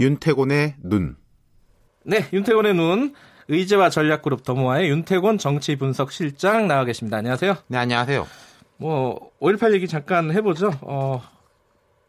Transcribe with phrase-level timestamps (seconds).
[0.00, 1.16] 윤태곤의 눈.
[2.04, 3.12] 네, 윤태곤의 눈.
[3.48, 7.18] 의제와 전략그룹 더모아의 윤태곤 정치분석실장 나와 계십니다.
[7.18, 7.56] 안녕하세요.
[7.66, 8.26] 네, 안녕하세요.
[8.78, 10.70] 뭐, 5.18 얘기 잠깐 해보죠.
[10.80, 11.20] 어,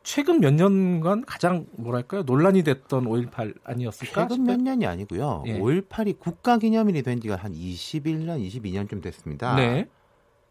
[0.04, 4.28] 최근 몇 년간 가장 뭐랄까요 논란이 됐던 5.18 아니었을까?
[4.28, 5.43] 최근 몇 년이 아니고요.
[5.47, 5.60] 예.
[5.60, 9.55] 5.18이 국가기념일이 된 지가 한 21년, 22년쯤 됐습니다.
[9.55, 9.89] 네.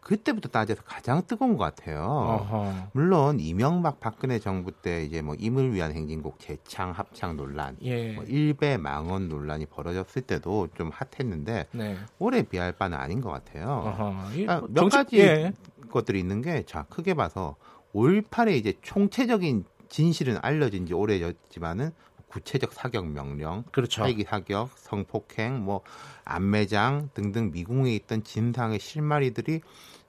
[0.01, 2.01] 그때부터 따져서 가장 뜨거운 것 같아요.
[2.03, 2.89] 어허.
[2.93, 8.13] 물론 이명박 박근혜 정부 때 이제 뭐 임을 위한 행진곡 재창 합창 논란, 예.
[8.15, 11.97] 뭐 일배 망원 논란이 벌어졌을 때도 좀 핫했는데 네.
[12.19, 14.25] 올해 비할 바는 아닌 것 같아요.
[14.33, 15.53] 그러니까 몇 정치, 가지 예.
[15.91, 17.57] 것들이 있는 게 자 크게 봐서
[17.95, 21.91] 5.18의 이제 총체적인 진실은 알려진 지 오래졌지만은
[22.31, 24.05] 구체적 사격 명령, 그렇죠.
[24.05, 25.83] 헬기 사격, 성폭행, 뭐
[26.25, 29.61] 안매장 등등 미궁에 있던 진상의 실마리들이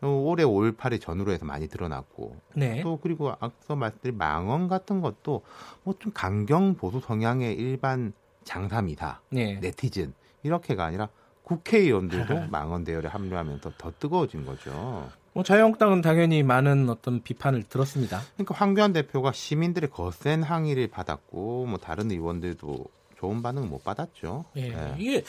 [0.04, 2.82] 올해 5.18의 전후로 해서 많이 드러났고 네.
[2.82, 5.44] 또 그리고 앞서 말씀드린 망언 같은 것도
[5.84, 8.14] 뭐 좀 강경 보수 성향의 일반
[8.44, 9.60] 장삼이다 네.
[9.60, 10.14] 네티즌
[10.44, 11.10] 이렇게가 아니라
[11.44, 15.10] 국회의원들도 망언 대열에 합류하면서 더 뜨거워진 거죠.
[15.34, 18.22] 뭐 자유한국당은 당연히 많은 어떤 비판을 들었습니다.
[18.36, 22.86] 그러니까 황교안 대표가 시민들의 거센 항의를 받았고 뭐 다른 의원들도
[23.18, 24.46] 좋은 반응 못 받았죠.
[24.58, 24.70] 예.
[24.70, 24.96] 네.
[24.98, 25.24] 이게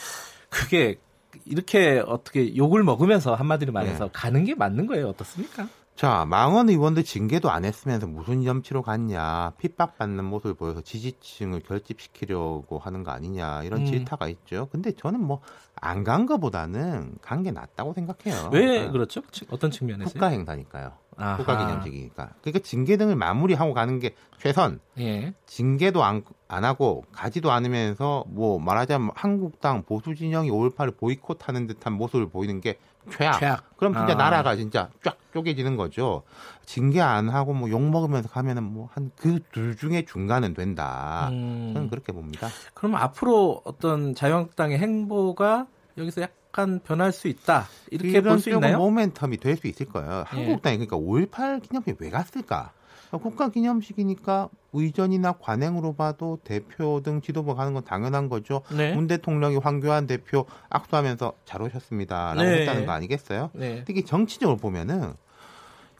[0.49, 0.99] 그게
[1.45, 4.09] 이렇게 어떻게 욕을 먹으면서 한마디로 말해서 네.
[4.13, 5.09] 가는 게 맞는 거예요.
[5.09, 5.67] 어떻습니까?
[5.95, 13.03] 자, 망원 의원들 징계도 안 했으면서 무슨 염치로 갔냐, 핍박받는 모습을 보여서 지지층을 결집시키려고 하는
[13.03, 13.85] 거 아니냐, 이런 음.
[13.85, 14.67] 질타가 있죠.
[14.71, 15.41] 근데 저는 뭐,
[15.75, 18.49] 안 간 거보다는 간 게 낫다고 생각해요.
[18.51, 19.21] 왜 그러니까 그렇죠?
[19.51, 20.11] 어떤 측면에서?
[20.11, 20.93] 국가 행사니까요.
[21.17, 21.37] 아하.
[21.37, 22.29] 국가기념식이니까.
[22.41, 24.79] 그러니까 징계 등을 마무리하고 가는 게 최선.
[24.99, 25.33] 예.
[25.45, 32.29] 징계도 안, 안 하고 가지도 않으면서 뭐 말하자면 한국당 보수 진영이 5.18을 보이콧하는 듯한 모습을
[32.29, 32.77] 보이는 게
[33.11, 33.39] 최악.
[33.39, 33.77] 최악.
[33.77, 34.15] 그럼 진짜 아.
[34.15, 36.23] 나라가 진짜 쫙 쪼개지는 거죠.
[36.65, 41.29] 징계 안 하고 뭐 욕 먹으면서 가면은 뭐 한 그 둘 중에 중간은 된다.
[41.31, 41.71] 음.
[41.73, 42.47] 저는 그렇게 봅니다.
[42.73, 47.67] 그럼 앞으로 어떤 자유한국당의 행보가 여기서 약 간 변할 수 있다.
[47.91, 48.77] 이렇게 볼 수 있나요?
[48.77, 50.19] 모멘텀이 될 수 있을 거예요.
[50.19, 50.23] 예.
[50.25, 52.71] 한국당이 그러니까 5.18 기념일 왜 갔을까?
[53.11, 58.61] 국가 기념식이니까 의전이나 관행으로 봐도 대표 등 지도부 가는 건 당연한 거죠.
[58.75, 58.95] 네.
[58.95, 62.61] 문 대통령이 황교안 대표 악수하면서 잘 오셨습니다라고 네.
[62.61, 63.51] 했다는 거 아니겠어요?
[63.53, 63.83] 네.
[63.85, 65.13] 특히 정치적으로 보면은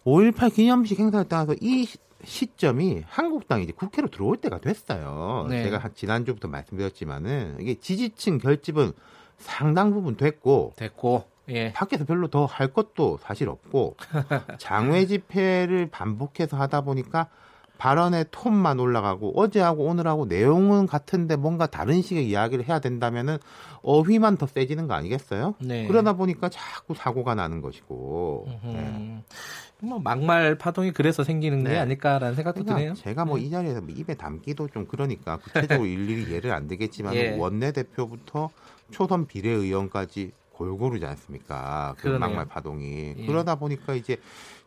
[0.05, 1.87] 5.18 기념식 행사를 떠나서 이
[2.23, 5.45] 시점이 한국당이 이제 국회로 들어올 때가 됐어요.
[5.49, 5.63] 네.
[5.63, 8.91] 제가 지난주부터 말씀드렸지만은 이게 지지층 결집은
[9.43, 11.73] 상당 부분 됐고 됐고 예.
[11.73, 13.97] 밖에서 별로 더 할 것도 사실 없고
[14.57, 17.27] 장외 집회를 반복해서 하다 보니까
[17.77, 23.37] 발언의 톤만 올라가고 어제하고 오늘하고 내용은 같은데 뭔가 다른 식의 이야기를 해야 된다면은
[23.81, 25.55] 어휘만 더 세지는 거 아니겠어요?
[25.59, 25.87] 네.
[25.87, 28.47] 그러다 보니까 자꾸 사고가 나는 것이고.
[28.63, 29.23] 네.
[29.81, 31.71] 뭐 막말 파동이 그래서 생기는 네.
[31.71, 32.93] 게 아닐까라는 생각도 그러니까 드네요.
[32.93, 33.49] 제가 뭐이 네.
[33.49, 37.35] 자리에서 뭐 입에 담기도 좀 그러니까 구체적으로 일일이 예를 안 되겠지만 예.
[37.37, 38.49] 원내 대표부터
[38.91, 40.31] 초선 비례의원까지
[40.69, 41.95] 골고루지 않습니까?
[41.97, 43.25] 그 막말 파동이 예.
[43.25, 44.17] 그러다 보니까 이제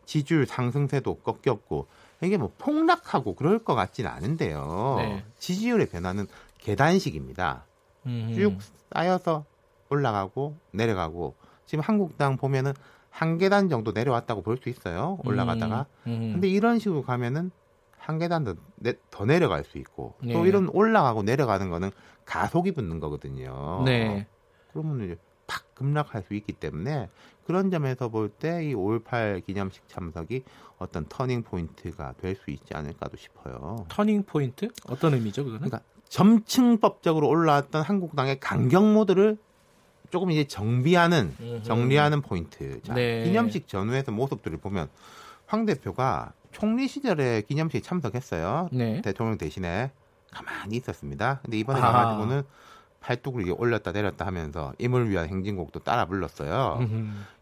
[0.05, 1.87] 지지율 상승세도 꺾였고
[2.21, 4.95] 이게 뭐 폭락하고 그럴 것 같지는 않은데요.
[4.99, 5.25] 네.
[5.39, 6.27] 지지율의 변화는
[6.59, 7.65] 계단식입니다.
[8.05, 8.35] 음흠.
[8.35, 8.57] 쭉
[8.93, 9.45] 쌓여서
[9.89, 11.35] 올라가고 내려가고
[11.65, 12.73] 지금 한국당 보면은
[13.09, 15.17] 한 계단 정도 내려왔다고 볼 수 있어요.
[15.25, 15.87] 올라가다가.
[16.07, 16.11] 음.
[16.11, 16.31] 음.
[16.33, 17.51] 근데 이런 식으로 가면은
[17.97, 20.31] 한 계단 더, 내, 더 내려갈 수 있고 네.
[20.33, 21.91] 또 이런 올라가고 내려가는 거는
[22.25, 23.83] 가속이 붙는 거거든요.
[23.85, 24.27] 네.
[24.71, 25.26] 그러면 이제 팍
[25.81, 27.09] 급락할 수 있기 때문에
[27.45, 30.43] 그런 점에서 볼 때 이 5.18 기념식 참석이
[30.79, 33.85] 어떤 turning point가 될 수 있지 않을까도 싶어요.
[33.89, 34.69] turning point?
[34.87, 35.67] 어떤 의미죠, 그거는?
[35.69, 39.37] 그러니까 점층법적으로 올라왔던 한국당의 강경 모드를
[40.09, 41.33] 조금 이제 정비하는
[41.63, 42.81] 정리하는 포인트.
[42.83, 43.23] 자, 네.
[43.25, 44.87] 기념식 전후에서 모습들을 보면
[45.45, 48.69] 황 대표가 총리 시절에 기념식 참석했어요.
[48.71, 49.01] 네.
[49.01, 49.91] 대통령 대신에
[50.31, 51.39] 가만히 있었습니다.
[51.43, 51.91] 근데 이번에 아.
[51.91, 52.43] 가가지고는
[52.99, 56.79] 팔뚝을 이게 올렸다 내렸다 하면서 임을 위한 행진곡도 따라 불렀어요.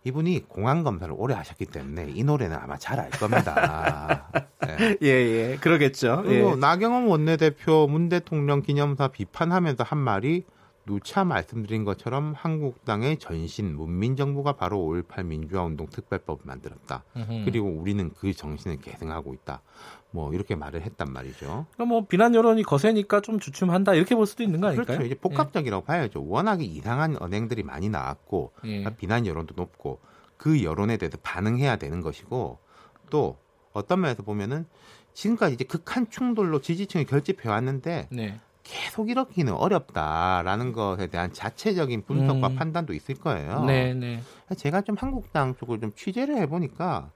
[0.04, 4.28] 이분이 공안 검사를 오래 하셨기 때문에 이 노래는 아마 잘 알 겁니다.
[4.66, 4.98] 네.
[5.02, 6.24] 예, 예, 그러겠죠.
[6.24, 6.56] 그리고 예.
[6.56, 10.44] 나경원 원내대표 문 대통령 기념사 비판하면서 한 말이
[10.86, 17.04] 누차 말씀드린 것처럼 한국당의 전신 문민정부가 바로 5.18 민주화운동 특별법을 만들었다.
[17.18, 17.46] 으흠.
[17.46, 19.62] 그리고 우리는 그 정신을 계승하고 있다.
[20.12, 21.66] 뭐 이렇게 말을 했단 말이죠.
[21.74, 24.86] 그럼 뭐 비난 여론이 거세니까 좀 주춤한다 이렇게 볼 수도 있는 거 아닐까요?
[24.86, 25.06] 그렇죠.
[25.06, 25.86] 이제 복합적이라고 예.
[25.86, 26.26] 봐야죠.
[26.26, 28.68] 워낙에 이상한 언행들이 많이 나왔고 예.
[28.68, 30.00] 그러니까 비난 여론도 높고
[30.38, 32.60] 그 여론에 대해서 반응해야 되는 것이고
[33.10, 33.38] 또
[33.74, 34.66] 어떤 면에서 보면은
[35.14, 38.40] 지금까지 이제 극한 충돌로 지지층이 결집해 왔는데 네.
[38.66, 42.56] 계속 이렇기는 어렵다라는 것에 대한 자체적인 분석과 음.
[42.56, 43.64] 판단도 있을 거예요.
[43.64, 44.22] 네, 네.
[44.58, 47.12] 제가 좀 한국당 쪽을 좀 취재를 해보니까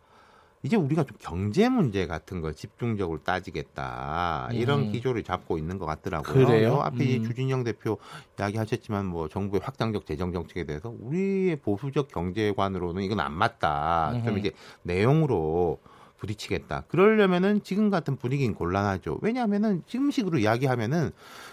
[0.61, 4.91] 이제 우리가 좀 경제 문제 같은 걸 집중적으로 따지겠다 이런 음.
[4.91, 6.45] 기조를 잡고 있는 것 같더라고요.
[6.45, 6.73] 그래요?
[6.73, 7.23] 뭐 앞에 음.
[7.23, 7.97] 주진영 대표
[8.39, 14.19] 이야기하셨지만 뭐 정부의 확장적 재정 정책에 대해서 우리의 보수적 경제관으로는 이건 안 맞다.
[14.21, 14.51] 그럼 이제
[14.83, 15.79] 내용으로
[16.19, 16.83] 부딪히겠다.
[16.87, 19.19] 그러려면은 지금 같은 분위기는 곤란하죠.
[19.21, 21.11] 왜냐하면은 지금식으로 이야기하면은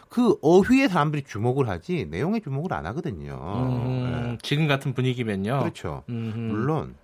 [0.08, 3.34] 그 어휘에 사람들이 주목을 하지 내용에 주목을 안 하거든요.
[3.84, 4.38] 음, 네.
[4.42, 5.60] 지금 같은 분위기면요.
[5.60, 6.02] 그렇죠.
[6.08, 6.38] 음흠.
[6.38, 6.94] 물론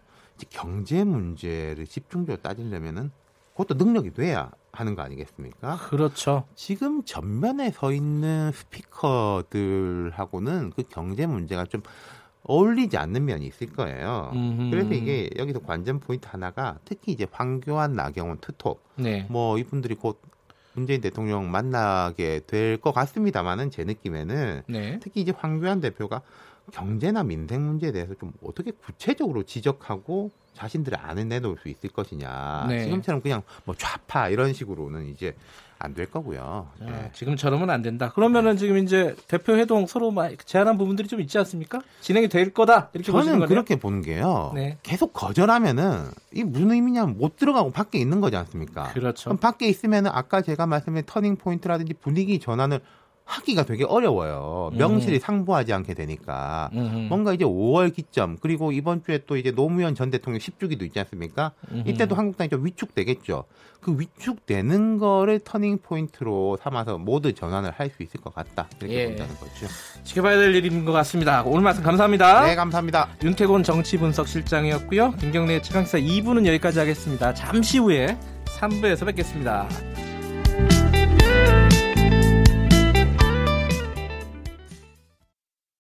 [0.50, 3.10] 경제 문제를 집중적으로 따지려면은
[3.52, 5.76] 그것도 능력이 돼야 하는 거 아니겠습니까?
[5.88, 6.46] 그렇죠.
[6.54, 9.52] 지금 전면에 서 있는 스피커들하고는
[10.74, 11.82] 그 경제 문제가 좀
[12.44, 14.30] 어울리지 않는 면이 있을 거예요.
[14.34, 14.70] 음흠.
[14.70, 19.26] 그래서 이게 여기서 관전 포인트 하나가 특히 이제 황교안, 나경원, 투톱, 네.
[19.30, 20.20] 뭐 이분들이 곧
[20.74, 24.98] 문재인 대통령 만나게 될 것 같습니다만은 제 느낌에는 네.
[25.02, 26.22] 특히 이제 황교안 대표가
[26.70, 32.66] 경제나 민생 문제에 대해서 좀 어떻게 구체적으로 지적하고 자신들의 안을 내놓을 수 있을 것이냐.
[32.68, 32.84] 네.
[32.84, 35.34] 지금처럼 그냥 뭐 좌파 이런 식으로는 이제
[35.82, 36.68] 안 될 거고요.
[36.80, 37.10] 아, 네.
[37.12, 38.12] 지금처럼은 안 된다.
[38.14, 38.58] 그러면은 네.
[38.58, 40.14] 지금 이제 대표 회동 서로
[40.44, 41.82] 제안한 부분들이 좀 있지 않습니까?
[42.00, 44.52] 진행이 될 거다 이렇게 저는 그렇게 보는 게요.
[44.54, 44.78] 네.
[44.84, 48.92] 계속 거절하면은 이 무슨 의미냐면 못 들어가고 밖에 있는 거지 않습니까?
[48.92, 49.24] 그렇죠.
[49.30, 52.80] 그럼 밖에 있으면은 아까 제가 말씀드린 turning point라든지 분위기 전환을
[53.32, 54.70] 하기가 되게 어려워요.
[54.74, 55.20] 명실이 음.
[55.20, 56.68] 상부하지 않게 되니까.
[56.74, 57.06] 음.
[57.08, 61.52] 뭔가 이제 5월 기점 그리고 이번 주에 또 이제 노무현 전 대통령 10주기도 있지 않습니까?
[61.70, 61.82] 음.
[61.86, 63.44] 이때도 한국당이 좀 위축되겠죠.
[63.80, 68.68] 그 위축되는 거를 turning point로 삼아서 모드 전환을 할 수 있을 것 같다.
[68.80, 69.06] 이렇게 예.
[69.08, 69.66] 본다는 거죠.
[70.04, 71.42] 지켜봐야 될 일인 것 같습니다.
[71.44, 72.46] 오늘 말씀 감사합니다.
[72.46, 73.08] 네, 감사합니다.
[73.22, 75.12] 윤태곤 정치분석실장이었고요.
[75.18, 77.34] 김경래 최강시사 2부는 여기까지 하겠습니다.
[77.34, 79.68] 잠시 후에 3부에서 뵙겠습니다.